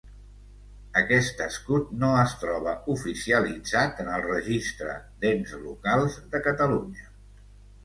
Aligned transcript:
Aquest 1.01 1.43
escut 1.47 1.91
no 2.03 2.09
es 2.21 2.33
troba 2.45 2.73
oficialitzat 2.95 4.01
en 4.05 4.11
el 4.15 4.25
Registre 4.29 4.97
d'ens 5.27 5.55
locals 5.69 6.19
de 6.35 6.45
Catalunya. 6.51 7.09